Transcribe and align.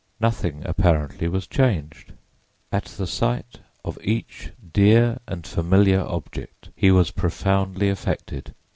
Nothing, 0.19 0.63
apparently, 0.65 1.27
was 1.27 1.45
changed. 1.45 2.13
At 2.71 2.85
the 2.85 3.05
sight 3.05 3.59
of 3.85 3.99
each 4.03 4.49
dear 4.73 5.19
and 5.27 5.45
familiar 5.45 5.99
object 6.01 6.69
he 6.75 6.89
was 6.89 7.11
profoundly 7.11 7.87
affected. 7.87 8.55